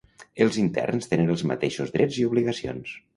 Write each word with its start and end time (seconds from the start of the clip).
Els 0.45 0.55
interns 0.61 1.09
tenen 1.11 1.29
els 1.33 1.43
mateixos 1.51 1.93
drets 1.99 2.17
i 2.23 2.25
obligacions. 2.31 2.95